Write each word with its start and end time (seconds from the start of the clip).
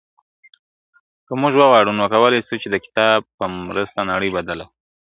که 1.25 1.33
موږ 1.41 1.53
وغواړو 1.57 1.91
نو 1.99 2.05
کولای 2.13 2.41
سو 2.47 2.53
چي 2.61 2.67
د 2.71 2.75
کتاب 2.85 3.19
په 3.37 3.45
مرسته 3.67 3.99
نړۍ 4.11 4.29
بدله 4.37 4.65
کړو.. 4.69 4.75